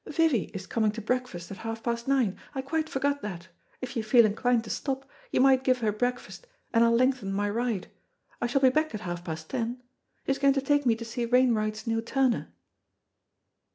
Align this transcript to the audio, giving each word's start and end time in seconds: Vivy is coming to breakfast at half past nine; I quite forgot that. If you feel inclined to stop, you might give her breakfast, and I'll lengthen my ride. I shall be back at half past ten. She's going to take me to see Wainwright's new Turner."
Vivy 0.07 0.45
is 0.51 0.65
coming 0.65 0.91
to 0.93 0.99
breakfast 0.99 1.51
at 1.51 1.57
half 1.57 1.83
past 1.83 2.07
nine; 2.07 2.35
I 2.55 2.63
quite 2.63 2.89
forgot 2.89 3.21
that. 3.21 3.49
If 3.81 3.95
you 3.95 4.01
feel 4.01 4.25
inclined 4.25 4.63
to 4.63 4.71
stop, 4.71 5.07
you 5.29 5.39
might 5.39 5.63
give 5.63 5.81
her 5.81 5.91
breakfast, 5.91 6.47
and 6.73 6.83
I'll 6.83 6.95
lengthen 6.95 7.31
my 7.31 7.47
ride. 7.47 7.85
I 8.41 8.47
shall 8.47 8.61
be 8.61 8.71
back 8.71 8.95
at 8.95 9.01
half 9.01 9.23
past 9.23 9.51
ten. 9.51 9.79
She's 10.25 10.39
going 10.39 10.53
to 10.55 10.61
take 10.61 10.87
me 10.87 10.95
to 10.95 11.05
see 11.05 11.27
Wainwright's 11.27 11.85
new 11.85 12.01
Turner." 12.01 12.51